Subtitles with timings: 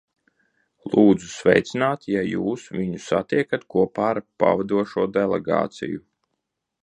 [0.93, 6.05] Lūdzu sveicināt, ja jūs viņu satiekat kopā ar pavadošo delegāciju.